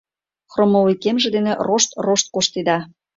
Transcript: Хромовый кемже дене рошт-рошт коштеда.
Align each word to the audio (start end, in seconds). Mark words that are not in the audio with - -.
Хромовый 0.51 0.95
кемже 1.03 1.29
дене 1.35 1.53
рошт-рошт 1.67 2.25
коштеда. 2.33 2.77